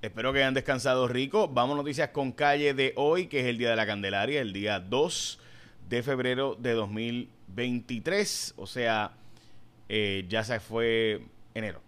Espero 0.00 0.32
que 0.32 0.38
hayan 0.38 0.54
descansado 0.54 1.08
rico. 1.08 1.48
Vamos 1.48 1.76
noticias 1.76 2.10
con 2.10 2.30
calle 2.30 2.72
de 2.72 2.92
hoy, 2.94 3.26
que 3.26 3.40
es 3.40 3.46
el 3.46 3.58
Día 3.58 3.70
de 3.70 3.74
la 3.74 3.84
Candelaria, 3.84 4.40
el 4.40 4.52
día 4.52 4.78
2 4.78 5.40
de 5.88 6.04
febrero 6.04 6.54
de 6.54 6.72
2023. 6.74 8.54
O 8.58 8.68
sea, 8.68 9.10
eh, 9.88 10.24
ya 10.28 10.44
se 10.44 10.60
fue 10.60 11.22
enero. 11.52 11.80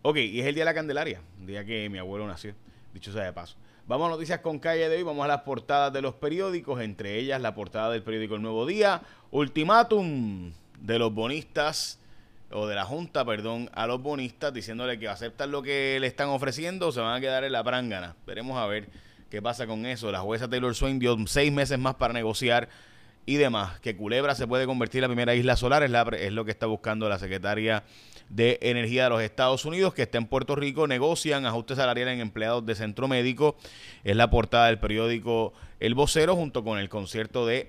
Ok, 0.00 0.16
y 0.16 0.40
es 0.40 0.46
el 0.46 0.54
Día 0.54 0.62
de 0.62 0.70
la 0.70 0.74
Candelaria, 0.74 1.20
un 1.38 1.46
día 1.46 1.62
que 1.66 1.90
mi 1.90 1.98
abuelo 1.98 2.26
nació, 2.26 2.54
dicho 2.94 3.12
sea 3.12 3.24
de 3.24 3.32
paso. 3.34 3.56
Vamos 3.86 4.06
a 4.06 4.10
noticias 4.12 4.40
con 4.40 4.58
calle 4.58 4.88
de 4.88 4.96
hoy, 4.96 5.02
vamos 5.02 5.26
a 5.26 5.28
las 5.28 5.42
portadas 5.42 5.92
de 5.92 6.00
los 6.00 6.14
periódicos, 6.14 6.80
entre 6.80 7.18
ellas 7.18 7.42
la 7.42 7.54
portada 7.54 7.90
del 7.90 8.02
periódico 8.02 8.36
El 8.36 8.42
Nuevo 8.42 8.64
Día, 8.64 9.02
ultimátum 9.30 10.54
de 10.80 10.98
los 10.98 11.12
bonistas 11.12 12.00
o 12.52 12.66
de 12.66 12.74
la 12.74 12.84
Junta, 12.84 13.24
perdón, 13.24 13.70
a 13.72 13.86
los 13.86 14.02
bonistas 14.02 14.52
diciéndole 14.52 14.98
que 14.98 15.08
aceptan 15.08 15.50
lo 15.50 15.62
que 15.62 15.98
le 16.00 16.06
están 16.06 16.28
ofreciendo 16.28 16.88
o 16.88 16.92
se 16.92 17.00
van 17.00 17.14
a 17.14 17.20
quedar 17.20 17.44
en 17.44 17.52
la 17.52 17.62
prángana. 17.62 18.16
Veremos 18.26 18.58
a 18.58 18.66
ver 18.66 18.88
qué 19.30 19.40
pasa 19.40 19.66
con 19.66 19.86
eso. 19.86 20.10
La 20.10 20.20
jueza 20.20 20.48
Taylor 20.48 20.74
Swain 20.74 20.98
dio 20.98 21.16
seis 21.26 21.52
meses 21.52 21.78
más 21.78 21.94
para 21.94 22.12
negociar 22.12 22.68
y 23.26 23.36
demás. 23.36 23.78
Que 23.80 23.96
Culebra 23.96 24.34
se 24.34 24.46
puede 24.46 24.66
convertir 24.66 24.98
en 24.98 25.02
la 25.02 25.08
primera 25.08 25.34
isla 25.34 25.56
solar 25.56 25.82
es, 25.82 25.92
es 26.20 26.32
lo 26.32 26.44
que 26.44 26.50
está 26.50 26.66
buscando 26.66 27.08
la 27.08 27.18
secretaria 27.18 27.84
de 28.28 28.58
Energía 28.62 29.04
de 29.04 29.10
los 29.10 29.22
Estados 29.22 29.64
Unidos, 29.64 29.92
que 29.92 30.02
está 30.02 30.18
en 30.18 30.26
Puerto 30.26 30.54
Rico, 30.54 30.86
negocian 30.86 31.46
ajustes 31.46 31.76
salariales 31.76 32.14
en 32.14 32.20
empleados 32.20 32.64
de 32.66 32.74
centro 32.74 33.08
médico. 33.08 33.56
Es 34.04 34.16
la 34.16 34.30
portada 34.30 34.66
del 34.66 34.78
periódico 34.78 35.52
El 35.78 35.94
Vocero 35.94 36.36
junto 36.36 36.64
con 36.64 36.78
el 36.78 36.88
concierto 36.88 37.46
de 37.46 37.68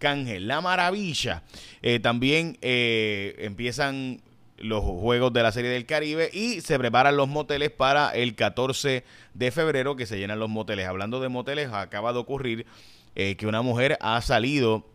Arcángel. 0.00 0.48
La 0.48 0.62
maravilla. 0.62 1.42
Eh, 1.82 2.00
también 2.00 2.56
eh, 2.62 3.36
empiezan 3.40 4.22
los 4.56 4.82
Juegos 4.82 5.32
de 5.32 5.42
la 5.42 5.52
Serie 5.52 5.70
del 5.70 5.84
Caribe 5.84 6.30
y 6.32 6.62
se 6.62 6.78
preparan 6.78 7.16
los 7.16 7.28
moteles 7.28 7.70
para 7.70 8.10
el 8.10 8.34
14 8.34 9.04
de 9.34 9.50
febrero 9.50 9.96
que 9.96 10.06
se 10.06 10.18
llenan 10.18 10.38
los 10.38 10.48
moteles. 10.48 10.86
Hablando 10.86 11.20
de 11.20 11.28
moteles, 11.28 11.68
acaba 11.70 12.14
de 12.14 12.18
ocurrir 12.18 12.66
eh, 13.14 13.36
que 13.36 13.46
una 13.46 13.60
mujer 13.60 13.98
ha 14.00 14.20
salido, 14.22 14.86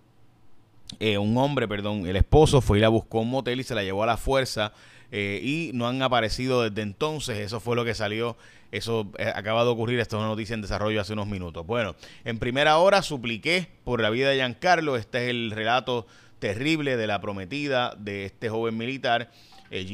un 1.00 1.38
hombre, 1.38 1.68
perdón, 1.68 2.08
el 2.08 2.16
esposo 2.16 2.62
fue 2.62 2.80
y 2.80 2.82
la 2.82 2.90
buscó 2.90 3.20
un 3.20 3.30
motel 3.30 3.60
y 3.60 3.64
se 3.64 3.76
la 3.76 3.84
llevó 3.84 4.04
a 4.04 4.08
la 4.08 4.18
fuerza 4.18 4.72
eh, 5.12 5.40
y 5.44 5.72
no 5.74 5.88
han 5.88 6.02
aparecido 6.02 6.64
desde 6.64 6.82
entonces. 6.82 7.40
Eso 7.40 7.60
fue 7.60 7.76
lo 7.76 7.86
que 7.86 7.96
salió. 7.96 8.38
Eso 8.72 9.12
eh, 9.18 9.32
acaba 9.34 9.64
de 9.64 9.70
ocurrir. 9.70 10.00
Esto 10.00 10.18
es 10.18 10.20
una 10.20 10.30
noticia 10.30 10.54
en 10.54 10.62
desarrollo 10.62 11.02
hace 11.02 11.14
unos 11.14 11.28
minutos. 11.28 11.66
Bueno, 11.66 11.96
en 12.24 12.40
primera 12.40 12.78
hora 12.78 13.02
supliqué 13.02 13.68
por 13.84 14.02
la 14.02 14.10
vida 14.10 14.30
de 14.30 14.36
Giancarlo. 14.36 14.96
Este 14.98 15.24
es 15.24 15.30
el 15.30 15.52
relato 15.52 16.08
terrible 16.40 16.98
de 16.98 17.08
la 17.08 17.22
prometida 17.22 17.96
de 17.98 18.26
este 18.26 18.50
joven 18.50 18.78
militar, 18.78 19.32
eh, 19.72 19.86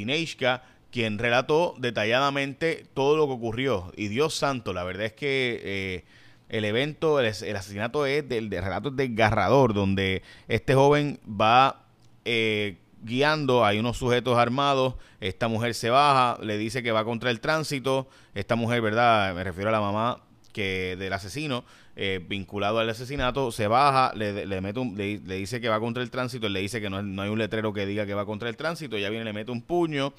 quien 0.91 1.17
relató 1.17 1.75
detalladamente 1.79 2.85
todo 2.93 3.15
lo 3.15 3.27
que 3.27 3.33
ocurrió. 3.33 3.91
Y 3.95 4.09
Dios 4.09 4.35
santo, 4.35 4.73
la 4.73 4.83
verdad 4.83 5.05
es 5.05 5.13
que 5.13 5.61
eh, 5.63 6.03
el 6.49 6.65
evento, 6.65 7.19
el, 7.19 7.27
asesinato 7.55 8.05
es 8.05 8.27
del, 8.27 8.51
relato 8.51 8.91
desgarrador, 8.91 9.73
donde 9.73 10.21
este 10.49 10.75
joven 10.75 11.19
va 11.25 11.85
eh, 12.25 12.77
guiando, 13.03 13.65
hay 13.65 13.79
unos 13.79 13.97
sujetos 13.97 14.37
armados, 14.37 14.95
esta 15.19 15.47
mujer 15.47 15.73
se 15.73 15.89
baja, 15.89 16.37
le 16.41 16.57
dice 16.57 16.83
que 16.83 16.91
va 16.91 17.03
contra 17.03 17.31
el 17.31 17.39
tránsito, 17.39 18.07
esta 18.33 18.55
mujer, 18.55 18.81
¿verdad? 18.81 19.33
Me 19.35 19.43
refiero 19.43 19.69
a 19.69 19.71
la 19.71 19.81
mamá 19.81 20.21
que 20.53 20.95
del 20.97 21.13
asesino, 21.13 21.63
eh, 21.95 22.23
vinculado 22.27 22.79
al 22.79 22.89
asesinato, 22.89 23.51
se 23.51 23.67
baja, 23.67 24.13
le, 24.15 24.45
le, 24.45 24.61
mete 24.61 24.81
le, 24.95 25.35
dice 25.35 25.61
que 25.61 25.69
va 25.69 25.79
contra 25.79 26.03
el 26.03 26.11
tránsito, 26.11 26.47
él 26.47 26.53
le 26.53 26.61
dice 26.61 26.81
que 26.81 26.89
no, 26.89 27.01
no, 27.01 27.21
hay 27.21 27.29
un 27.29 27.39
letrero 27.39 27.73
que 27.73 27.85
diga 27.85 28.05
que 28.05 28.13
va 28.13 28.25
contra 28.25 28.49
el 28.49 28.57
tránsito, 28.57 28.97
ella 28.97 29.09
viene, 29.09 29.25
le 29.25 29.33
mete 29.33 29.51
un 29.51 29.61
puño 29.61 30.13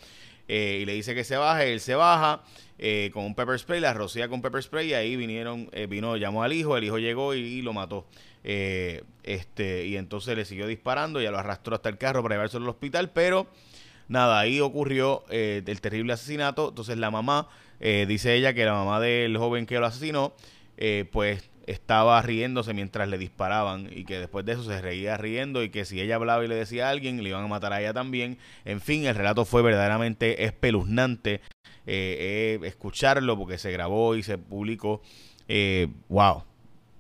eh, 0.49 0.81
y 0.83 0.85
le 0.85 0.95
dice 0.95 1.15
que 1.15 1.25
se 1.25 1.37
baje, 1.37 1.73
él 1.73 1.81
se 1.81 1.95
baja 1.95 2.43
eh, 2.79 3.11
con 3.13 3.25
un 3.25 3.35
pepper 3.35 3.59
spray, 3.59 3.81
la 3.81 3.95
rocía 3.95 4.29
con 4.29 4.43
pepper 4.43 4.63
spray 4.63 4.89
y 4.89 4.95
ahí 4.95 5.17
vinieron, 5.17 5.71
vino, 5.89 6.17
llamó 6.17 6.43
al 6.43 6.53
hijo, 6.53 6.77
el 6.77 6.85
hijo 6.85 6.99
llegó 6.99 7.35
y 7.35 7.63
lo 7.63 7.73
mató. 7.73 8.07
Eh, 8.45 9.03
este, 9.23 9.87
y 9.87 9.97
entonces 9.97 10.37
le 10.37 10.45
siguió 10.45 10.67
disparando, 10.67 11.21
ya 11.21 11.31
lo 11.31 11.39
arrastró 11.39 11.75
hasta 11.75 11.89
el 11.89 11.99
carro 11.99 12.23
para 12.23 12.37
llevarse 12.37 12.57
al 12.57 12.69
hospital, 12.69 13.11
pero 13.11 13.47
nada, 14.09 14.41
ahí 14.41 14.61
ocurrió 14.61 15.25
eh, 15.31 15.63
el 15.65 15.81
terrible 15.81 16.13
asesinato. 16.13 16.71
Entonces 16.71 16.99
la 16.99 17.11
mamá, 17.11 17.49
eh, 17.81 18.07
dice 18.09 18.35
ella 18.35 18.55
que 18.55 18.65
la 18.65 18.75
mamá 18.75 19.01
del 19.01 19.37
joven 19.37 19.67
que 19.67 19.79
lo 19.79 19.87
asesinó, 19.87 20.35
pues 21.13 21.49
estaba 21.67 22.21
riéndose 22.23 22.75
mientras 22.75 23.09
le 23.09 23.17
disparaban 23.17 23.89
y 23.95 24.05
que 24.05 24.19
después 24.19 24.45
de 24.45 24.53
eso 24.53 24.65
se 24.65 24.83
reía 24.83 25.17
riendo 25.17 25.63
y 25.63 25.71
que 25.71 25.85
si 25.85 26.01
ella 26.01 26.17
hablaba 26.17 26.45
y 26.45 26.49
le 26.49 26.57
decía 26.57 26.89
a 26.89 26.91
alguien 26.91 27.23
le 27.23 27.29
iban 27.29 27.45
a 27.45 27.47
matar 27.47 27.73
a 27.73 27.81
ella 27.81 27.93
también. 27.93 28.37
En 28.65 28.81
fin, 28.81 29.05
el 29.07 29.15
relato 29.15 29.45
fue 29.45 29.63
verdaderamente 29.63 30.45
espeluznante 30.45 31.41
escucharlo 31.87 33.39
porque 33.39 33.59
se 33.59 33.71
grabó 33.71 34.17
y 34.17 34.25
se 34.25 34.39
publicó. 34.39 35.03
wow, 36.09 36.43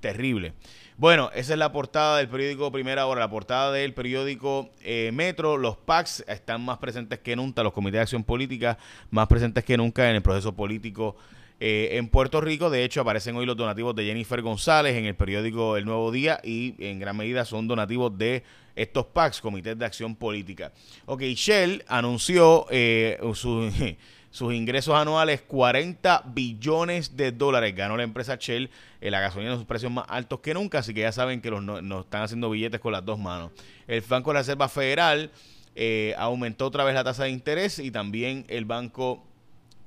terrible. 0.02 0.52
Bueno, 0.98 1.30
esa 1.34 1.54
es 1.54 1.58
la 1.58 1.72
portada 1.72 2.18
del 2.18 2.28
periódico 2.28 2.70
Primera 2.70 3.06
Hora, 3.06 3.20
la 3.20 3.30
portada 3.30 3.72
del 3.72 3.94
periódico 3.94 4.68
eh, 4.82 5.10
Metro. 5.14 5.56
Los 5.56 5.78
PACs 5.78 6.22
están 6.28 6.62
más 6.62 6.76
presentes 6.76 7.20
que 7.20 7.34
nunca, 7.34 7.62
los 7.62 7.72
comités 7.72 7.94
de 7.94 8.02
acción 8.02 8.24
política 8.24 8.76
más 9.10 9.26
presentes 9.26 9.64
que 9.64 9.78
nunca 9.78 10.10
en 10.10 10.16
el 10.16 10.22
proceso 10.22 10.54
político 10.54 11.16
eh, 11.58 11.96
en 11.96 12.08
Puerto 12.08 12.42
Rico. 12.42 12.68
De 12.68 12.84
hecho, 12.84 13.00
aparecen 13.00 13.34
hoy 13.36 13.46
los 13.46 13.56
donativos 13.56 13.96
de 13.96 14.04
Jennifer 14.04 14.42
González 14.42 14.94
en 14.94 15.06
el 15.06 15.14
periódico 15.14 15.78
El 15.78 15.86
Nuevo 15.86 16.12
Día 16.12 16.40
y 16.44 16.74
en 16.78 16.98
gran 16.98 17.16
medida 17.16 17.46
son 17.46 17.66
donativos 17.66 18.16
de 18.18 18.42
estos 18.76 19.06
PACs, 19.06 19.40
comités 19.40 19.78
de 19.78 19.86
acción 19.86 20.14
política. 20.14 20.72
Ok, 21.06 21.22
Shell 21.22 21.84
anunció 21.88 22.66
eh, 22.70 23.18
su 23.34 23.70
sus 24.32 24.54
ingresos 24.54 24.94
anuales 24.94 25.42
40 25.42 26.24
billones 26.34 27.16
de 27.16 27.30
dólares. 27.32 27.76
Ganó 27.76 27.98
la 27.98 28.02
empresa 28.02 28.36
Shell 28.40 28.70
en 29.00 29.12
la 29.12 29.20
gasolina 29.20 29.52
en 29.52 29.58
sus 29.58 29.66
precios 29.66 29.92
más 29.92 30.06
altos 30.08 30.40
que 30.40 30.54
nunca, 30.54 30.78
así 30.78 30.94
que 30.94 31.02
ya 31.02 31.12
saben 31.12 31.40
que 31.42 31.50
no, 31.50 32.00
están 32.00 32.22
haciendo 32.22 32.48
billetes 32.48 32.80
con 32.80 32.92
las 32.92 33.04
dos 33.04 33.18
manos. 33.18 33.52
El 33.86 34.00
Banco 34.00 34.30
de 34.30 34.34
la 34.34 34.40
Reserva 34.40 34.68
Federal 34.68 35.30
eh, 35.76 36.14
aumentó 36.16 36.66
otra 36.66 36.82
vez 36.82 36.94
la 36.94 37.04
tasa 37.04 37.24
de 37.24 37.30
interés 37.30 37.78
y 37.78 37.90
también 37.90 38.46
el 38.48 38.64
Banco 38.64 39.22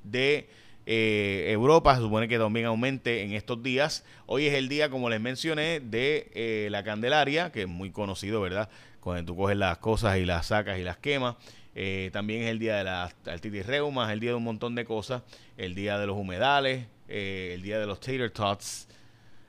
de 0.04 0.48
eh, 0.86 1.48
Europa 1.48 1.96
se 1.96 2.02
supone 2.02 2.28
que 2.28 2.38
también 2.38 2.68
aumente 2.68 3.24
en 3.24 3.34
estos 3.34 3.64
días. 3.64 4.06
Hoy 4.28 4.46
es 4.46 4.54
el 4.54 4.70
día, 4.70 4.92
como 4.92 5.10
les 5.10 5.20
mencioné, 5.20 5.80
de 5.80 6.32
eh, 6.36 6.68
la 6.70 6.84
Candelaria, 6.84 7.52
que 7.52 7.64
es 7.64 7.68
muy 7.68 7.90
conocido, 7.90 8.42
¿verdad? 8.42 8.70
Cuando 9.00 9.26
tú 9.26 9.36
coges 9.36 9.58
las 9.58 9.80
cosas 9.80 10.18
y 10.18 10.26
las 10.26 10.48
sacas 10.48 10.78
y 10.78 10.84
las 10.84 10.98
quemas. 10.98 11.36
Eh, 11.78 12.10
también 12.14 12.44
es 12.44 12.52
el 12.52 12.58
día 12.58 12.78
de 12.78 12.86
la 12.86 13.04
artritis 13.26 13.66
reumas, 13.66 14.10
el 14.10 14.22
día 14.22 14.30
de 14.30 14.36
un 14.38 14.44
montón 14.46 14.76
de 14.76 14.86
cosas, 14.86 15.24
el 15.58 15.76
día 15.76 16.00
de 16.00 16.08
los 16.08 16.16
humedales, 16.16 16.88
eh, 17.10 17.52
el 17.54 17.62
día 17.62 17.78
de 17.80 17.86
los 17.86 18.00
tater 18.00 18.32
tots, 18.32 18.88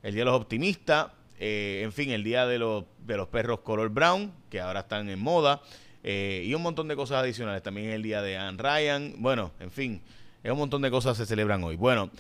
el 0.03 0.13
día 0.13 0.23
de 0.23 0.31
los 0.31 0.35
optimistas, 0.41 1.13
eh, 1.39 1.83
en 1.85 1.93
fin, 1.93 2.11
el 2.11 2.25
día 2.25 2.45
de 2.47 2.59
los, 2.59 2.85
de 3.07 3.17
los 3.17 3.29
perros 3.29 3.61
color 3.61 3.91
brown, 3.91 4.33
que 4.51 4.61
ahora 4.61 4.81
están 4.81 5.09
en 5.09 5.21
moda, 5.21 5.63
y 6.03 6.55
un 6.55 6.63
montón 6.63 6.87
de 6.87 6.95
cosas 6.95 7.19
adicionales. 7.19 7.65
También 7.65 7.89
es 7.89 7.95
el 7.97 8.03
día 8.05 8.23
de 8.23 8.37
Anne 8.37 8.59
Ryan, 8.63 9.15
bueno, 9.19 9.51
en 9.59 9.73
fin, 9.73 10.01
es 10.45 10.53
un 10.53 10.59
montón 10.59 10.83
de 10.83 10.91
cosas 10.91 11.17
se 11.17 11.27
celebran 11.27 11.65
hoy. 11.65 11.75
Bueno, 11.75 12.13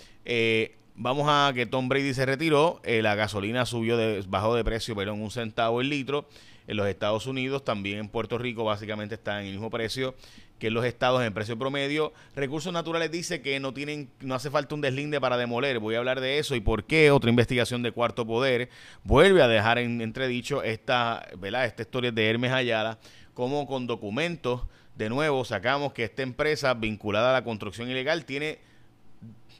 vamos 0.97 1.27
a 1.28 1.53
que 1.55 1.66
Tom 1.66 1.89
Brady 1.89 2.12
se 2.12 2.27
retiró, 2.27 2.81
la 2.84 3.15
gasolina 3.15 3.65
subió, 3.65 3.97
de, 3.97 4.25
bajó 4.27 4.56
de 4.56 4.65
precio, 4.65 4.97
pero 4.97 5.15
en 5.15 5.22
un 5.22 5.31
centavo 5.31 5.81
el 5.81 5.89
litro 5.89 6.27
en 6.66 6.77
los 6.77 6.87
Estados 6.87 7.27
Unidos, 7.27 7.65
también 7.65 7.99
en 7.99 8.09
Puerto 8.09 8.38
Rico 8.38 8.65
básicamente 8.65 9.15
está 9.15 9.41
en 9.41 9.47
el 9.47 9.53
mismo 9.53 9.71
precio 9.71 10.15
que 10.59 10.69
en 10.69 10.75
los 10.75 10.84
estados 10.84 11.22
en 11.22 11.34
precio 11.34 11.59
promedio. 11.59 12.12
Recursos 12.34 12.72
Naturales 12.72 13.10
dice 13.10 13.43
que 13.43 13.60
no 13.60 13.75
tienen, 13.75 14.10
no 14.21 14.34
hace 14.34 14.50
falta 14.50 14.75
un 14.75 14.81
deslinde 14.81 15.21
para 15.21 15.37
demoler. 15.37 15.78
Voy 15.78 15.94
a 15.94 15.99
hablar 15.99 16.21
de 16.21 16.38
eso 16.38 16.54
y 16.54 16.60
por 16.60 16.84
qué 16.84 17.10
otra 17.10 17.31
investigación 17.31 17.82
de 17.82 17.93
Cuarto 17.93 18.27
Poder 18.27 18.71
vuelve 19.04 19.43
a 19.43 19.49
dejar 19.49 19.78
en 19.78 20.00
entredicho 20.00 20.62
esta, 20.62 21.27
¿verdad? 21.38 21.66
esta 21.66 21.82
historia 21.82 22.10
de 22.10 22.31
Hermes 22.31 22.53
Ayala, 22.53 22.98
como 23.34 23.66
con 23.66 23.87
documentos, 23.87 24.62
de 24.97 25.10
nuevo, 25.10 25.44
sacamos 25.44 25.93
que 25.93 26.04
esta 26.04 26.22
empresa 26.22 26.72
vinculada 26.72 27.31
a 27.31 27.33
la 27.34 27.44
construcción 27.44 27.91
ilegal 27.91 28.25
tiene 28.25 28.59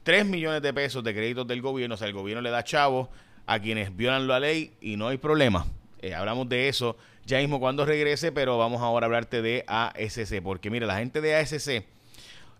3 0.01 0.25
millones 0.25 0.63
de 0.63 0.73
pesos 0.73 1.03
de 1.03 1.13
créditos 1.13 1.45
del 1.45 1.61
gobierno, 1.61 1.93
o 1.93 1.97
sea, 1.97 2.07
el 2.07 2.13
gobierno 2.13 2.41
le 2.41 2.49
da 2.49 2.63
chavos 2.63 3.09
a 3.45 3.59
quienes 3.59 3.95
violan 3.95 4.27
la 4.27 4.39
ley 4.39 4.73
y 4.81 4.97
no 4.97 5.09
hay 5.09 5.17
problema. 5.17 5.67
Eh, 6.01 6.13
hablamos 6.13 6.47
de 6.49 6.69
eso 6.69 6.97
ya 7.25 7.39
mismo 7.39 7.59
cuando 7.59 7.85
regrese, 7.85 8.31
pero 8.31 8.57
vamos 8.57 8.81
ahora 8.81 9.05
a 9.05 9.07
hablarte 9.07 9.41
de 9.41 9.65
ASC, 9.67 10.41
porque 10.41 10.69
mira, 10.69 10.87
la 10.87 10.97
gente 10.97 11.19
de 11.19 11.35
ASC 11.35 11.83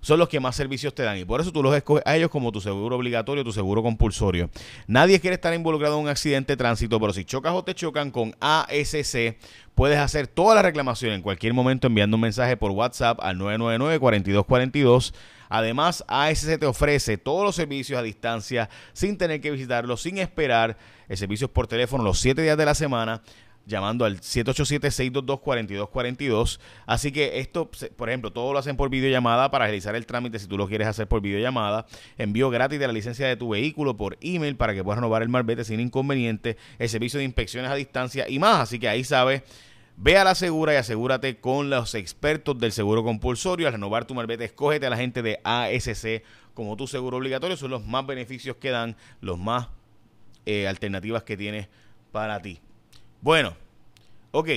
son 0.02 0.20
los 0.20 0.30
que 0.30 0.40
más 0.40 0.56
servicios 0.56 0.94
te 0.94 1.04
dan 1.04 1.18
y 1.18 1.26
por 1.26 1.42
eso 1.42 1.52
tú 1.52 1.62
los 1.64 1.76
escoges 1.76 2.04
a 2.06 2.16
ellos 2.16 2.30
como 2.30 2.52
tu 2.52 2.62
seguro 2.62 2.96
obligatorio, 2.96 3.44
tu 3.44 3.52
seguro 3.52 3.84
compulsorio. 3.84 4.50
Nadie 4.88 5.20
quiere 5.20 5.36
estar 5.36 5.54
involucrado 5.54 5.96
en 5.98 6.04
un 6.04 6.10
accidente 6.10 6.54
de 6.54 6.58
tránsito, 6.58 7.00
pero 7.00 7.14
si 7.14 7.26
chocas 7.26 7.54
o 7.54 7.64
te 7.64 7.76
chocan 7.76 8.12
con 8.12 8.36
ASC, 8.40 9.38
puedes 9.76 10.00
hacer 10.00 10.28
toda 10.28 10.56
la 10.56 10.62
reclamación 10.62 11.14
en 11.14 11.22
cualquier 11.22 11.54
momento 11.54 11.88
enviando 11.88 12.16
un 12.16 12.22
mensaje 12.22 12.58
por 12.58 12.72
WhatsApp 12.72 13.20
al 13.22 13.38
999-4242. 13.38 15.14
Además, 15.50 16.04
ASC 16.08 16.60
te 16.60 16.66
ofrece 16.66 17.18
todos 17.18 17.46
los 17.46 17.56
servicios 17.56 17.98
a 17.98 18.04
distancia 18.04 18.70
sin 18.94 19.18
tener 19.18 19.40
que 19.40 19.52
visitarlos, 19.52 20.02
sin 20.02 20.18
esperar. 20.18 20.78
El 21.08 21.18
servicio 21.18 21.46
es 21.46 21.52
por 21.52 21.68
teléfono 21.68 22.04
los 22.04 22.20
7 22.20 22.42
días 22.42 22.58
de 22.58 22.66
la 22.66 22.76
semana 22.76 23.22
llamando 23.68 24.06
al 24.06 24.22
787-622-4242. 24.22 26.60
Así 26.86 27.12
que 27.12 27.40
esto, 27.40 27.70
por 27.96 28.10
ejemplo, 28.10 28.32
todo 28.32 28.54
lo 28.54 28.60
hacen 28.60 28.78
por 28.78 28.90
videollamada 28.90 29.52
para 29.52 29.66
realizar 29.66 29.96
el 29.96 30.06
trámite 30.06 30.40
si 30.40 30.48
tú 30.48 30.58
lo 30.58 30.68
quieres 30.68 30.88
hacer 30.88 31.08
por 31.08 31.22
videollamada. 31.22 31.86
Envío 32.18 32.50
gratis 32.50 32.80
de 32.80 32.88
la 32.88 32.94
licencia 32.94 33.28
de 33.28 33.36
tu 33.36 33.50
vehículo 33.50 33.98
por 33.98 34.18
email 34.22 34.56
para 34.56 34.74
que 34.74 34.84
puedas 34.84 34.98
renovar 34.98 35.22
el 35.22 35.30
marbete 35.30 35.64
sin 35.66 35.80
inconveniente. 35.80 36.58
El 36.80 36.90
servicio 36.90 37.20
de 37.20 37.26
inspecciones 37.26 37.70
a 37.70 37.76
distancia 37.76 38.28
y 38.28 38.40
más. 38.40 38.62
Así 38.62 38.80
que 38.80 38.90
ahí 38.90 39.04
sabes. 39.04 39.44
Ve 40.00 40.16
a 40.18 40.24
la 40.24 40.36
segura 40.36 40.74
y 40.74 40.76
asegúrate 40.78 41.40
con 41.40 41.72
los 41.72 41.96
expertos 41.96 42.60
del 42.60 42.72
seguro 42.72 43.04
compulsorio. 43.04 43.66
Al 43.68 43.74
renovar 43.74 44.06
tu 44.06 44.14
marbete, 44.14 44.46
escógete 44.46 44.86
a 44.86 44.92
la 44.92 44.98
gente 44.98 45.24
de 45.24 45.40
ASC 45.44 46.22
como 46.54 46.78
tu 46.78 46.86
seguro 46.88 47.18
obligatorio. 47.18 47.58
Son 47.58 47.72
los 47.72 47.84
más 47.86 48.06
beneficios 48.06 48.58
que 48.58 48.70
dan, 48.70 48.96
los 49.22 49.40
más 49.40 49.70
eh, 50.46 50.68
alternativas 50.68 51.24
que 51.24 51.36
tienes 51.36 51.68
para 52.12 52.40
ti. 52.42 52.62
Bueno, 53.22 53.56
ok. 54.32 54.50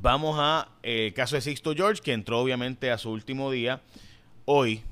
Vamos 0.00 0.36
a 0.38 0.68
el 0.82 1.12
caso 1.14 1.36
de 1.36 1.42
Sixto 1.42 1.74
George, 1.74 2.02
que 2.02 2.12
entró 2.12 2.40
obviamente 2.40 2.90
a 2.90 2.98
su 2.98 3.10
último 3.10 3.50
día 3.50 3.80
hoy, 4.44 4.82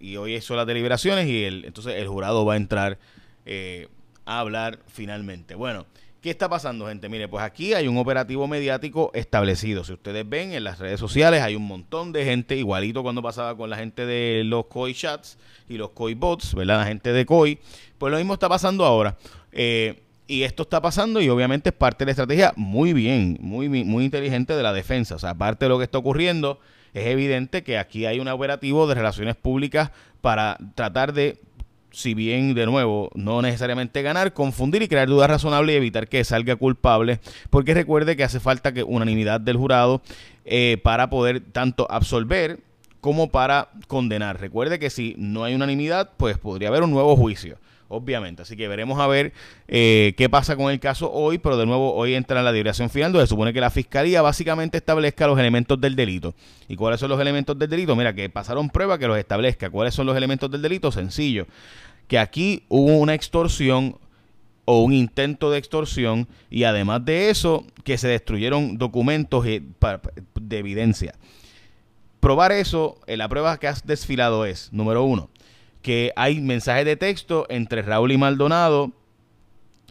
y 0.00 0.16
hoy 0.16 0.40
son 0.40 0.56
las 0.56 0.66
deliberaciones, 0.66 1.26
y 1.28 1.44
el, 1.44 1.64
entonces 1.64 1.94
el 1.96 2.08
jurado 2.08 2.44
va 2.44 2.54
a 2.54 2.56
entrar 2.56 2.98
eh, 3.46 3.88
a 4.24 4.40
hablar 4.40 4.80
finalmente. 4.86 5.54
Bueno, 5.54 5.86
¿qué 6.20 6.30
está 6.30 6.48
pasando, 6.48 6.86
gente? 6.86 7.08
Mire, 7.08 7.28
pues 7.28 7.44
aquí 7.44 7.74
hay 7.74 7.88
un 7.88 7.98
operativo 7.98 8.46
mediático 8.46 9.10
establecido. 9.14 9.84
Si 9.84 9.92
ustedes 9.92 10.28
ven 10.28 10.52
en 10.52 10.64
las 10.64 10.78
redes 10.78 11.00
sociales, 11.00 11.42
hay 11.42 11.56
un 11.56 11.66
montón 11.66 12.12
de 12.12 12.24
gente, 12.24 12.56
igualito 12.56 13.02
cuando 13.02 13.22
pasaba 13.22 13.56
con 13.56 13.70
la 13.70 13.76
gente 13.76 14.06
de 14.06 14.42
los 14.44 14.66
COI 14.66 14.94
chats 14.94 15.38
y 15.68 15.76
los 15.76 15.90
COI 15.90 16.14
bots, 16.14 16.54
¿verdad? 16.54 16.78
La 16.78 16.86
gente 16.86 17.12
de 17.12 17.26
COI. 17.26 17.58
Pues 17.98 18.10
lo 18.10 18.18
mismo 18.18 18.34
está 18.34 18.48
pasando 18.48 18.84
ahora. 18.84 19.16
Eh, 19.52 20.02
y 20.30 20.44
esto 20.44 20.62
está 20.62 20.80
pasando 20.80 21.20
y 21.20 21.28
obviamente 21.28 21.70
es 21.70 21.74
parte 21.74 22.04
de 22.04 22.06
la 22.06 22.12
estrategia 22.12 22.52
muy 22.54 22.92
bien, 22.92 23.36
muy, 23.40 23.68
muy 23.68 24.04
inteligente 24.04 24.54
de 24.54 24.62
la 24.62 24.72
defensa. 24.72 25.16
O 25.16 25.18
sea, 25.18 25.30
aparte 25.30 25.64
de 25.64 25.70
lo 25.70 25.78
que 25.78 25.84
está 25.84 25.98
ocurriendo, 25.98 26.60
es 26.94 27.06
evidente 27.06 27.64
que 27.64 27.78
aquí 27.78 28.06
hay 28.06 28.20
un 28.20 28.28
operativo 28.28 28.86
de 28.86 28.94
relaciones 28.94 29.34
públicas 29.34 29.90
para 30.20 30.56
tratar 30.76 31.12
de, 31.14 31.40
si 31.90 32.14
bien 32.14 32.54
de 32.54 32.64
nuevo, 32.64 33.10
no 33.16 33.42
necesariamente 33.42 34.02
ganar, 34.02 34.32
confundir 34.32 34.82
y 34.82 34.88
crear 34.88 35.08
dudas 35.08 35.28
razonables 35.28 35.74
y 35.74 35.78
evitar 35.78 36.06
que 36.06 36.22
salga 36.22 36.54
culpable, 36.54 37.18
porque 37.50 37.74
recuerde 37.74 38.16
que 38.16 38.22
hace 38.22 38.38
falta 38.38 38.72
que 38.72 38.84
unanimidad 38.84 39.40
del 39.40 39.56
jurado 39.56 40.00
eh, 40.44 40.78
para 40.84 41.10
poder 41.10 41.40
tanto 41.40 41.88
absolver 41.90 42.60
como 43.00 43.32
para 43.32 43.70
condenar. 43.88 44.40
Recuerde 44.40 44.78
que 44.78 44.90
si 44.90 45.16
no 45.18 45.42
hay 45.42 45.56
unanimidad, 45.56 46.12
pues 46.16 46.38
podría 46.38 46.68
haber 46.68 46.84
un 46.84 46.92
nuevo 46.92 47.16
juicio 47.16 47.58
obviamente. 47.90 48.42
Así 48.42 48.56
que 48.56 48.68
veremos 48.68 48.98
a 48.98 49.06
ver 49.06 49.32
eh, 49.68 50.14
qué 50.16 50.30
pasa 50.30 50.56
con 50.56 50.70
el 50.70 50.80
caso 50.80 51.12
hoy, 51.12 51.38
pero 51.38 51.58
de 51.58 51.66
nuevo 51.66 51.92
hoy 51.94 52.14
entra 52.14 52.38
en 52.38 52.44
la 52.44 52.52
deliberación 52.52 52.88
final 52.88 53.12
donde 53.12 53.26
se 53.26 53.30
supone 53.30 53.52
que 53.52 53.60
la 53.60 53.70
fiscalía 53.70 54.22
básicamente 54.22 54.78
establezca 54.78 55.26
los 55.26 55.38
elementos 55.38 55.78
del 55.80 55.96
delito. 55.96 56.34
¿Y 56.68 56.76
cuáles 56.76 57.00
son 57.00 57.10
los 57.10 57.20
elementos 57.20 57.58
del 57.58 57.68
delito? 57.68 57.94
Mira, 57.96 58.14
que 58.14 58.30
pasaron 58.30 58.70
prueba 58.70 58.98
que 58.98 59.06
los 59.06 59.18
establezca. 59.18 59.68
¿Cuáles 59.68 59.92
son 59.92 60.06
los 60.06 60.16
elementos 60.16 60.50
del 60.50 60.62
delito? 60.62 60.90
Sencillo. 60.92 61.46
Que 62.06 62.18
aquí 62.18 62.64
hubo 62.68 62.96
una 62.96 63.14
extorsión 63.14 63.98
o 64.64 64.82
un 64.82 64.92
intento 64.92 65.50
de 65.50 65.58
extorsión 65.58 66.28
y 66.48 66.64
además 66.64 67.04
de 67.04 67.30
eso 67.30 67.66
que 67.82 67.98
se 67.98 68.06
destruyeron 68.06 68.78
documentos 68.78 69.44
de 69.44 70.58
evidencia. 70.58 71.14
Probar 72.20 72.52
eso, 72.52 73.00
en 73.06 73.18
la 73.18 73.28
prueba 73.28 73.58
que 73.58 73.66
has 73.66 73.86
desfilado 73.86 74.44
es, 74.44 74.72
número 74.72 75.02
uno, 75.02 75.30
que 75.82 76.12
hay 76.16 76.40
mensajes 76.40 76.84
de 76.84 76.96
texto 76.96 77.46
entre 77.48 77.82
Raúl 77.82 78.12
y 78.12 78.18
Maldonado 78.18 78.92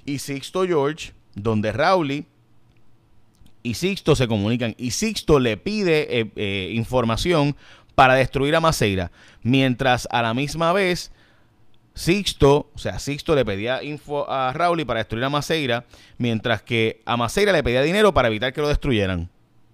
y 0.06 0.20
Sixto 0.20 0.66
George, 0.66 1.14
donde 1.36 1.72
Raúl 1.72 2.26
y 3.64 3.74
Sixto 3.74 4.16
se 4.16 4.28
comunican 4.28 4.76
y 4.78 4.92
Sixto 4.92 5.40
le 5.40 5.58
pide 5.58 6.20
eh, 6.20 6.32
eh, 6.36 6.72
información 6.74 7.56
para 7.96 8.14
destruir 8.14 8.56
a 8.56 8.62
Maceira, 8.62 9.12
mientras 9.44 10.08
a 10.12 10.22
la 10.22 10.34
misma 10.34 10.72
vez 10.74 11.12
Sixto, 11.94 12.70
o 12.74 12.78
sea, 12.78 12.98
Sixto 12.98 13.36
le 13.36 13.44
pedía 13.44 13.84
info 13.84 14.30
a 14.30 14.54
Raúl 14.54 14.86
para 14.86 15.00
destruir 15.00 15.26
a 15.26 15.30
Maceira, 15.30 15.86
mientras 16.18 16.62
que 16.62 17.02
a 17.06 17.18
Maceira 17.18 17.52
le 17.52 17.62
pedía 17.62 17.82
dinero 17.82 18.14
para 18.14 18.30
evitar 18.30 18.54
que 18.54 18.62
lo 18.62 18.70
destruyeran. 18.70 19.30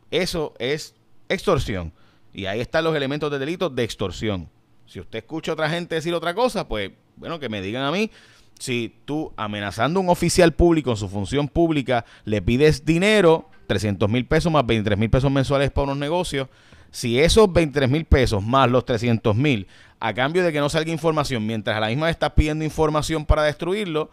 Eso 0.10 0.56
es 0.58 0.96
extorsión. 1.30 1.94
Y 2.34 2.48
ahí 2.48 2.62
están 2.62 2.84
los 2.84 2.96
elementos 2.96 3.30
de 3.32 3.38
delito 3.38 3.70
de 3.70 3.84
extorsión. 3.84 4.50
Si 4.88 5.00
usted 5.00 5.20
escucha 5.20 5.52
a 5.52 5.54
otra 5.54 5.70
gente 5.70 5.96
decir 5.96 6.14
otra 6.14 6.34
cosa, 6.34 6.68
pues 6.68 6.92
bueno, 7.16 7.40
que 7.40 7.50
me 7.50 7.62
digan 7.62 7.84
a 7.84 7.92
mí. 7.92 8.12
Si 8.60 8.96
tú 9.06 9.34
amenazando 9.36 10.00
a 10.00 10.04
un 10.04 10.10
oficial 10.10 10.54
público 10.54 10.92
en 10.92 10.98
su 10.98 11.10
función 11.10 11.48
pública 11.48 12.06
le 12.24 12.42
pides 12.42 12.86
dinero, 12.86 13.50
300 13.68 14.10
mil 14.10 14.26
pesos 14.26 14.52
más 14.52 14.66
23 14.66 14.98
mil 14.98 15.10
pesos 15.10 15.32
mensuales 15.32 15.72
para 15.72 15.86
unos 15.86 15.98
negocios, 15.98 16.48
si 16.92 17.20
esos 17.20 17.52
23 17.52 17.90
mil 17.90 18.06
pesos 18.06 18.42
más 18.42 18.70
los 18.70 18.86
300 18.86 19.36
mil, 19.36 19.68
a 20.00 20.14
cambio 20.14 20.44
de 20.44 20.54
que 20.54 20.60
no 20.60 20.70
salga 20.70 20.92
información, 20.92 21.46
mientras 21.46 21.76
a 21.76 21.80
la 21.81 21.88
misma 21.88 22.06
vez 22.06 22.14
estás 22.14 22.31
pidiendo 22.31 22.64
información 22.64 23.26
para 23.26 23.44
destruirlo, 23.44 24.10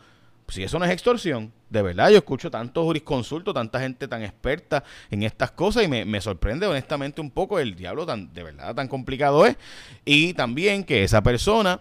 si 0.49 0.63
eso 0.63 0.79
no 0.79 0.85
es 0.85 0.91
extorsión, 0.91 1.53
de 1.71 1.83
verdad, 1.83 2.11
yo 2.11 2.19
escucho 2.19 2.51
tantos 2.51 2.85
jurisconsultos, 2.85 3.55
tanta 3.55 3.81
gente 3.81 4.07
tan 4.07 4.23
experta 4.23 4.85
en 5.11 5.23
estas 5.23 5.51
cosas 5.53 5.85
y 5.85 5.89
me, 5.89 6.21
sorprende 6.21 6.67
honestamente 6.67 7.21
un 7.21 7.31
poco 7.31 7.59
el 7.59 7.75
diablo 7.75 8.05
tan, 8.05 8.33
de 8.33 8.43
verdad, 8.43 8.75
tan 8.75 8.89
complicado 8.89 9.47
es. 9.47 9.57
Y 10.05 10.35
también 10.35 10.85
que 10.85 11.05
esa 11.05 11.23
persona, 11.23 11.81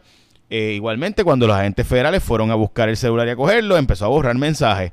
eh, 0.50 0.74
igualmente 0.76 1.24
cuando 1.24 1.48
los 1.48 1.56
agentes 1.56 1.86
federales 1.86 2.24
fueron 2.24 2.52
a 2.52 2.56
buscar 2.56 2.88
el 2.88 2.96
celular 2.96 3.28
y 3.28 3.32
a 3.32 3.36
cogerlo, 3.36 3.78
empezó 3.78 4.06
a 4.06 4.10
borrar 4.10 4.36
mensajes. 4.38 4.92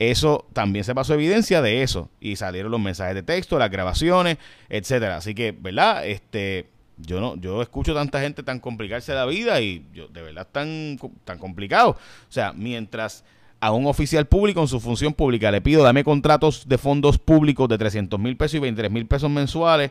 Eso 0.00 0.46
también 0.52 0.84
se 0.84 0.94
pasó 0.94 1.14
evidencia 1.14 1.62
de 1.62 1.82
eso. 1.82 2.08
Y 2.20 2.36
salieron 2.36 2.72
los 2.72 2.80
mensajes 2.80 3.14
de 3.14 3.22
texto, 3.22 3.58
las 3.58 3.70
grabaciones, 3.70 4.38
etcétera. 4.68 5.18
Así 5.18 5.34
que, 5.34 5.52
¿verdad? 5.52 6.06
Este 6.06 6.70
yo 7.02 7.20
no 7.20 7.36
yo 7.36 7.62
escucho 7.62 7.94
tanta 7.94 8.20
gente 8.20 8.42
tan 8.42 8.60
complicarse 8.60 9.14
la 9.14 9.26
vida 9.26 9.60
y 9.60 9.86
yo 9.92 10.08
de 10.08 10.22
verdad 10.22 10.46
tan 10.50 10.98
tan 11.24 11.38
complicado 11.38 11.90
o 11.90 12.32
sea 12.32 12.52
mientras 12.52 13.24
a 13.60 13.72
un 13.72 13.86
oficial 13.86 14.26
público 14.26 14.60
en 14.60 14.68
su 14.68 14.80
función 14.80 15.12
pública 15.12 15.50
le 15.50 15.60
pido 15.60 15.82
dame 15.82 16.04
contratos 16.04 16.68
de 16.68 16.78
fondos 16.78 17.18
públicos 17.18 17.68
de 17.68 17.78
300 17.78 18.18
mil 18.18 18.36
pesos 18.36 18.54
y 18.54 18.58
23 18.60 18.90
mil 18.90 19.06
pesos 19.06 19.30
mensuales 19.30 19.90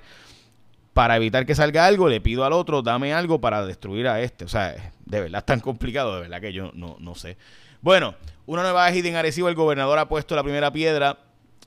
para 0.94 1.16
evitar 1.16 1.46
que 1.46 1.56
salga 1.56 1.86
algo 1.86 2.10
le 2.10 2.20
pido 2.20 2.44
al 2.44 2.54
otro 2.54 2.82
dame 2.82 3.14
algo 3.14 3.40
para 3.40 3.66
destruir 3.66 4.08
a 4.08 4.22
este. 4.22 4.46
O 4.46 4.48
sea 4.50 4.92
de 5.06 5.22
verdad 5.22 5.46
tan 5.46 5.60
complicado 5.60 6.16
de 6.16 6.22
verdad 6.22 6.42
que 6.42 6.52
yo 6.52 6.72
no, 6.74 6.98
no 7.00 7.16
sé. 7.16 7.38
Bueno 7.82 8.16
una 8.46 8.64
nueva 8.64 8.90
ejida 8.90 9.10
en 9.10 9.16
Arecibo 9.16 9.48
el 9.48 9.56
gobernador 9.56 10.00
ha 10.00 10.10
puesto 10.10 10.36
la 10.36 10.44
primera 10.44 10.74
piedra 10.74 11.20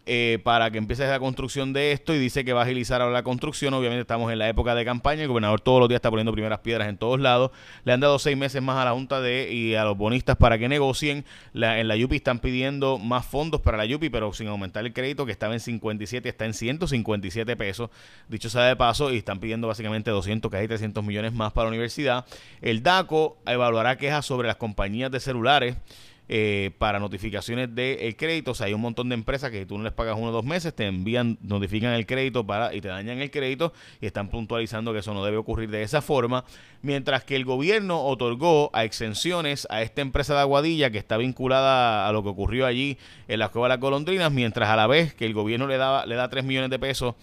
eh, 0.04 0.40
para 0.42 0.70
que 0.72 0.78
empiece 0.78 1.06
la 1.06 1.20
construcción 1.20 1.72
de 1.72 1.92
esto 1.92 2.12
y 2.12 2.18
dice 2.18 2.44
que 2.44 2.52
va 2.52 2.62
a 2.62 2.64
agilizar 2.64 3.00
ahora 3.00 3.12
la 3.12 3.22
construcción. 3.22 3.72
Obviamente 3.74 4.00
estamos 4.00 4.32
en 4.32 4.38
la 4.40 4.48
época 4.48 4.74
de 4.74 4.84
campaña, 4.84 5.22
el 5.22 5.28
gobernador 5.28 5.60
todos 5.60 5.78
los 5.78 5.88
días 5.88 5.98
está 5.98 6.10
poniendo 6.10 6.32
primeras 6.32 6.58
piedras 6.58 6.88
en 6.88 6.96
todos 6.96 7.20
lados. 7.20 7.52
Le 7.84 7.92
han 7.92 8.00
dado 8.00 8.18
seis 8.18 8.36
meses 8.36 8.60
más 8.60 8.76
a 8.78 8.84
la 8.84 8.92
Junta 8.92 9.20
de 9.20 9.52
y 9.52 9.76
a 9.76 9.84
los 9.84 9.96
bonistas 9.96 10.36
para 10.36 10.58
que 10.58 10.68
negocien. 10.68 11.24
en 11.54 11.88
la 11.88 11.96
YUPI 11.96 12.16
están 12.16 12.40
pidiendo 12.40 12.98
más 12.98 13.24
fondos 13.24 13.60
para 13.60 13.78
la 13.78 13.84
YUPI, 13.84 14.10
pero 14.10 14.32
sin 14.32 14.48
aumentar 14.48 14.84
el 14.84 14.92
crédito 14.92 15.24
que 15.24 15.32
estaba 15.32 15.54
en 15.54 15.60
57, 15.60 16.28
está 16.28 16.46
en 16.46 16.54
157 16.54 17.56
pesos, 17.56 17.90
dicho 18.28 18.50
sea 18.50 18.62
de 18.62 18.74
paso, 18.74 19.12
y 19.12 19.18
están 19.18 19.38
pidiendo 19.38 19.68
básicamente 19.68 20.10
200, 20.10 20.50
casi 20.50 20.66
300 20.66 21.04
millones 21.04 21.32
más 21.32 21.52
para 21.52 21.66
la 21.66 21.70
universidad. 21.70 22.26
El 22.60 22.82
DACO 22.82 23.38
evaluará 23.46 23.96
quejas 23.98 24.26
sobre 24.26 24.48
las 24.48 24.56
compañías 24.56 25.12
de 25.12 25.20
celulares. 25.20 25.76
Eh, 26.28 26.70
para 26.78 27.00
notificaciones 27.00 27.74
de 27.74 28.14
crédito. 28.16 28.52
O 28.52 28.54
sea, 28.54 28.66
hay 28.66 28.74
un 28.74 28.80
montón 28.80 29.08
de 29.08 29.14
empresas 29.14 29.50
que 29.50 29.66
tú 29.66 29.76
no 29.76 29.84
les 29.84 29.92
pagas 29.92 30.16
uno 30.16 30.28
o 30.28 30.32
dos 30.32 30.44
meses, 30.44 30.72
te 30.72 30.86
envían, 30.86 31.36
notifican 31.42 31.92
el 31.92 32.06
crédito 32.06 32.46
para 32.46 32.72
y 32.74 32.80
te 32.80 32.88
dañan 32.88 33.18
el 33.18 33.30
crédito 33.30 33.72
y 34.00 34.06
están 34.06 34.28
puntualizando 34.28 34.92
que 34.92 35.00
eso 35.00 35.12
no 35.12 35.24
debe 35.24 35.36
ocurrir 35.36 35.68
de 35.68 35.82
esa 35.82 36.00
forma. 36.00 36.44
Mientras 36.80 37.24
que 37.24 37.34
el 37.36 37.44
gobierno 37.44 38.04
otorgó 38.04 38.70
a 38.72 38.84
exenciones 38.84 39.66
a 39.68 39.82
esta 39.82 40.00
empresa 40.00 40.32
de 40.34 40.40
Aguadilla 40.40 40.90
que 40.90 40.98
está 40.98 41.16
vinculada 41.16 42.08
a 42.08 42.12
lo 42.12 42.22
que 42.22 42.30
ocurrió 42.30 42.66
allí 42.66 42.98
en 43.26 43.40
la 43.40 43.48
Cueva 43.48 43.66
de 43.66 43.74
las 43.74 43.80
Golondrinas, 43.80 44.32
mientras 44.32 44.68
a 44.68 44.76
la 44.76 44.86
vez 44.86 45.14
que 45.14 45.26
el 45.26 45.34
gobierno 45.34 45.66
le, 45.66 45.76
daba, 45.76 46.06
le 46.06 46.14
da 46.14 46.30
3 46.30 46.44
millones 46.44 46.70
de 46.70 46.78
pesos 46.78 47.14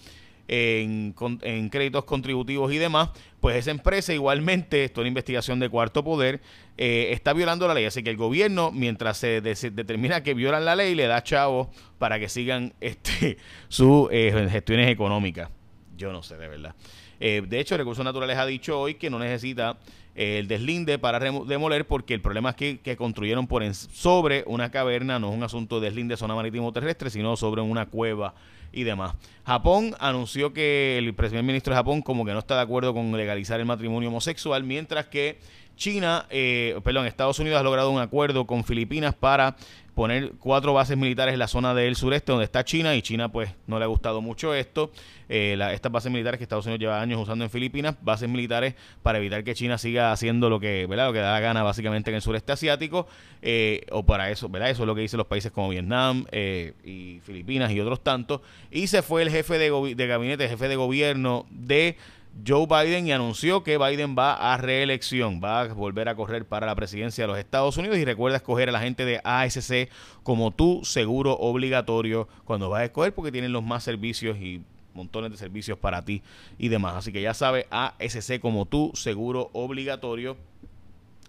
en, 0.52 1.68
créditos 1.70 2.04
contributivos 2.04 2.72
y 2.72 2.78
demás, 2.78 3.10
pues 3.38 3.56
esa 3.56 3.70
empresa 3.70 4.12
igualmente, 4.12 4.84
esto 4.84 5.00
es 5.00 5.02
una 5.02 5.08
investigación 5.08 5.60
de 5.60 5.68
cuarto 5.68 6.02
poder, 6.02 6.40
eh, 6.76 7.10
está 7.12 7.32
violando 7.32 7.68
la 7.68 7.74
ley. 7.74 7.84
Así 7.84 8.02
que 8.02 8.10
el 8.10 8.16
gobierno, 8.16 8.72
mientras 8.72 9.18
se, 9.18 9.40
determina 9.40 10.24
que 10.24 10.34
violan 10.34 10.64
la 10.64 10.74
ley, 10.74 10.96
le 10.96 11.06
da 11.06 11.22
chavos 11.22 11.68
para 11.98 12.18
que 12.18 12.28
sigan 12.28 12.74
este, 12.80 13.38
sus 13.68 14.08
eh, 14.10 14.48
gestiones 14.50 14.90
económicas. 14.90 15.50
Yo 15.96 16.12
no 16.12 16.22
sé, 16.24 16.36
de 16.36 16.48
verdad. 16.48 16.74
Eh, 17.20 17.42
de 17.46 17.60
hecho, 17.60 17.76
Recursos 17.76 18.04
Naturales 18.04 18.36
ha 18.36 18.46
dicho 18.46 18.80
hoy 18.80 18.94
que 18.94 19.08
no 19.08 19.18
necesita 19.18 19.78
el 20.16 20.48
deslinde 20.48 20.98
para 20.98 21.20
demoler 21.20 21.86
porque 21.86 22.14
el 22.14 22.20
problema 22.20 22.50
es 22.50 22.56
que, 22.56 22.96
construyeron 22.96 23.48
sobre 23.72 24.42
una 24.46 24.70
caverna, 24.70 25.20
no 25.20 25.30
es 25.30 25.36
un 25.36 25.44
asunto 25.44 25.78
de 25.78 25.86
deslinde 25.86 26.16
zona 26.16 26.34
marítimo 26.34 26.72
terrestre, 26.72 27.08
sino 27.10 27.36
sobre 27.36 27.60
una 27.60 27.86
cueva 27.86 28.34
y 28.72 28.84
demás. 28.84 29.14
Japón 29.44 29.94
anunció 29.98 30.52
que 30.52 30.98
el 30.98 31.14
primer 31.14 31.42
ministro 31.42 31.72
de 31.72 31.78
Japón 31.78 32.02
como 32.02 32.24
que 32.24 32.32
no 32.32 32.38
está 32.38 32.56
de 32.56 32.62
acuerdo 32.62 32.94
con 32.94 33.16
legalizar 33.16 33.58
el 33.60 33.66
matrimonio 33.66 34.08
homosexual, 34.08 34.62
mientras 34.64 35.06
que 35.06 35.38
China, 35.76 36.26
eh, 36.28 36.78
perdón, 36.84 37.06
Estados 37.06 37.38
Unidos 37.38 37.58
ha 37.58 37.62
logrado 37.62 37.90
un 37.90 38.00
acuerdo 38.00 38.46
con 38.46 38.64
Filipinas 38.64 39.14
para 39.14 39.56
poner 40.00 40.32
cuatro 40.38 40.72
bases 40.72 40.96
militares 40.96 41.34
en 41.34 41.38
la 41.38 41.46
zona 41.46 41.74
del 41.74 41.94
sureste 41.94 42.32
donde 42.32 42.46
está 42.46 42.64
China 42.64 42.96
y 42.96 43.02
China 43.02 43.30
pues 43.30 43.50
no 43.66 43.78
le 43.78 43.84
ha 43.84 43.88
gustado 43.88 44.22
mucho 44.22 44.54
esto. 44.54 44.92
Eh, 45.28 45.58
estas 45.74 45.92
bases 45.92 46.10
militares 46.10 46.38
que 46.38 46.44
Estados 46.44 46.64
Unidos 46.64 46.80
lleva 46.80 47.02
años 47.02 47.20
usando 47.20 47.44
en 47.44 47.50
Filipinas, 47.50 47.96
bases 48.00 48.26
militares 48.26 48.76
para 49.02 49.18
evitar 49.18 49.44
que 49.44 49.54
China 49.54 49.76
siga 49.76 50.10
haciendo 50.10 50.48
lo 50.48 50.58
que, 50.58 50.86
¿verdad? 50.86 51.08
Lo 51.08 51.12
que 51.12 51.18
da 51.18 51.32
la 51.32 51.40
gana 51.40 51.62
básicamente 51.62 52.08
en 52.08 52.16
el 52.16 52.22
sureste 52.22 52.50
asiático 52.50 53.08
eh, 53.42 53.84
o 53.92 54.06
para 54.06 54.30
eso, 54.30 54.48
¿verdad? 54.48 54.70
Eso 54.70 54.84
es 54.84 54.86
lo 54.86 54.94
que 54.94 55.02
dicen 55.02 55.18
los 55.18 55.26
países 55.26 55.52
como 55.52 55.68
Vietnam 55.68 56.24
eh, 56.32 56.72
y 56.82 57.20
Filipinas 57.20 57.70
y 57.70 57.78
otros 57.78 58.02
tantos. 58.02 58.40
Y 58.70 58.86
se 58.86 59.02
fue 59.02 59.20
el 59.20 59.28
jefe 59.28 59.58
de, 59.58 59.94
de 59.94 60.06
gabinete, 60.06 60.44
el 60.44 60.50
jefe 60.50 60.66
de 60.68 60.76
gobierno 60.76 61.44
de 61.50 61.98
Joe 62.46 62.66
Biden 62.66 63.06
y 63.06 63.12
anunció 63.12 63.62
que 63.62 63.76
Biden 63.76 64.16
va 64.16 64.34
a 64.34 64.56
reelección, 64.56 65.40
va 65.42 65.62
a 65.62 65.66
volver 65.74 66.08
a 66.08 66.14
correr 66.14 66.46
para 66.46 66.66
la 66.66 66.74
presidencia 66.74 67.24
de 67.24 67.28
los 67.28 67.38
Estados 67.38 67.76
Unidos 67.76 67.98
y 67.98 68.04
recuerda 68.04 68.38
escoger 68.38 68.68
a 68.68 68.72
la 68.72 68.80
gente 68.80 69.04
de 69.04 69.20
ASC 69.24 69.88
como 70.22 70.50
tu 70.50 70.84
seguro 70.84 71.36
obligatorio 71.38 72.28
cuando 72.44 72.70
vas 72.70 72.80
a 72.80 72.84
escoger 72.86 73.14
porque 73.14 73.32
tienen 73.32 73.52
los 73.52 73.62
más 73.62 73.84
servicios 73.84 74.38
y 74.38 74.62
montones 74.94 75.30
de 75.30 75.36
servicios 75.36 75.78
para 75.78 76.04
ti 76.04 76.22
y 76.58 76.68
demás. 76.68 76.96
Así 76.96 77.12
que 77.12 77.20
ya 77.20 77.34
sabes, 77.34 77.66
ASC 77.70 78.40
como 78.40 78.66
tu 78.66 78.92
seguro 78.94 79.50
obligatorio. 79.52 80.36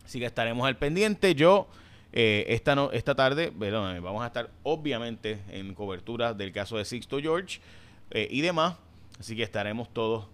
Así 0.05 0.19
que 0.19 0.25
estaremos 0.25 0.65
al 0.67 0.77
pendiente. 0.77 1.35
Yo 1.35 1.67
eh, 2.13 2.45
esta, 2.49 2.75
no, 2.75 2.91
esta 2.91 3.15
tarde, 3.15 3.51
vamos 3.55 4.23
a 4.23 4.27
estar 4.27 4.49
obviamente 4.63 5.39
en 5.49 5.73
cobertura 5.73 6.33
del 6.33 6.51
caso 6.51 6.77
de 6.77 6.85
Sixto 6.85 7.19
George 7.19 7.59
eh, 8.11 8.27
y 8.29 8.41
demás. 8.41 8.75
Así 9.19 9.35
que 9.35 9.43
estaremos 9.43 9.91
todos 9.93 10.27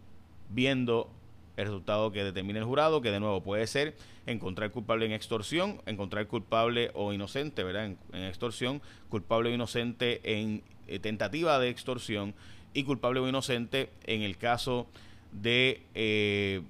viendo 0.49 1.09
el 1.57 1.65
resultado 1.65 2.11
que 2.11 2.23
determine 2.23 2.59
el 2.59 2.65
jurado, 2.65 3.01
que 3.01 3.11
de 3.11 3.19
nuevo 3.19 3.41
puede 3.41 3.65
ser 3.67 3.95
encontrar 4.27 4.71
culpable 4.71 5.05
en 5.05 5.11
extorsión, 5.11 5.81
encontrar 5.87 6.27
culpable 6.27 6.91
o 6.93 7.13
inocente, 7.13 7.63
¿verdad? 7.63 7.95
En, 8.13 8.23
extorsión, 8.23 8.81
culpable 9.09 9.49
o 9.49 9.53
inocente 9.53 10.21
en 10.23 10.63
eh, 10.87 10.99
tentativa 10.99 11.59
de 11.59 11.69
extorsión 11.69 12.35
y 12.73 12.83
culpable 12.83 13.19
o 13.19 13.27
inocente 13.27 13.89
en 14.05 14.21
el 14.21 14.37
caso 14.37 14.87
de, 15.31 15.81
eh, 15.95 16.61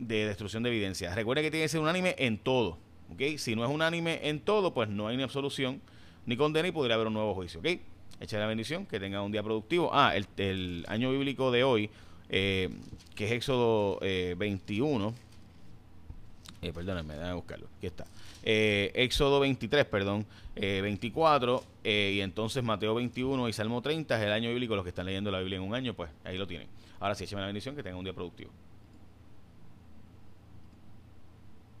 de 0.00 0.26
destrucción 0.26 0.64
de 0.64 0.70
evidencia. 0.70 1.14
Recuerda 1.14 1.42
que 1.42 1.50
tiene 1.52 1.64
que 1.66 1.68
ser 1.68 1.80
unánime 1.80 2.16
en 2.18 2.38
todo, 2.38 2.78
¿ok? 3.12 3.38
Si 3.38 3.54
no 3.54 3.64
es 3.64 3.70
unánime 3.70 4.20
en 4.28 4.40
todo, 4.40 4.74
pues 4.74 4.88
no 4.88 5.06
hay 5.06 5.16
ni 5.16 5.22
absolución 5.22 5.80
ni 6.26 6.36
condena 6.36 6.66
y 6.66 6.72
podría 6.72 6.96
haber 6.96 7.06
un 7.06 7.14
nuevo 7.14 7.34
juicio, 7.34 7.60
¿ok? 7.60 7.66
Echa 8.20 8.38
la 8.38 8.46
bendición, 8.46 8.86
que 8.86 8.98
tenga 8.98 9.22
un 9.22 9.30
día 9.30 9.42
productivo. 9.42 9.90
Ah, 9.92 10.16
el, 10.16 10.26
el 10.38 10.84
año 10.88 11.12
bíblico 11.12 11.52
de 11.52 11.62
hoy 11.62 11.90
eh, 12.28 12.70
que 13.14 13.26
es 13.26 13.32
Éxodo 13.32 13.98
21. 14.00 15.08
Eh, 15.08 16.68
eh, 16.68 16.72
perdónenme, 16.72 17.14
déjame 17.14 17.34
buscarlo. 17.34 17.66
Aquí 17.76 17.86
está. 17.86 18.06
Eh, 18.42 18.90
Éxodo 18.94 19.40
23, 19.40 19.84
perdón, 19.86 20.26
24, 20.56 21.64
y 21.84 22.20
entonces 22.20 22.62
Mateo 22.62 22.94
21 22.94 23.48
y 23.48 23.52
Salmo 23.52 23.82
30 23.82 24.16
es 24.18 24.26
el 24.26 24.32
año 24.32 24.50
bíblico. 24.50 24.74
Los 24.76 24.84
que 24.84 24.90
están 24.90 25.06
leyendo 25.06 25.30
la 25.30 25.40
Biblia 25.40 25.56
en 25.56 25.62
un 25.62 25.74
año, 25.74 25.94
pues 25.94 26.10
ahí 26.24 26.36
lo 26.36 26.46
tienen. 26.46 26.68
Ahora 27.00 27.14
sí, 27.14 27.24
écheme 27.24 27.40
la 27.40 27.46
bendición, 27.46 27.76
que 27.76 27.82
tengan 27.82 27.98
un 27.98 28.04
día 28.04 28.14
productivo. 28.14 28.50